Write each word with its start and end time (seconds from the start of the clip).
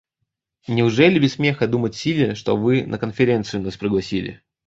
Неужели 0.67 1.19
без 1.19 1.33
смеха 1.33 1.67
думать 1.67 1.93
в 1.93 1.99
силе, 1.99 2.33
что 2.33 2.57
вы 2.57 2.87
на 2.87 2.97
конференцию 2.97 3.61
нас 3.61 3.77
пригласили? 3.77 4.41